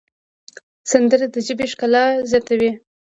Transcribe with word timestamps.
سندره 0.91 1.25
د 1.33 1.35
ژبې 1.47 1.65
ښکلا 1.71 2.05
زیاتوي 2.29 2.71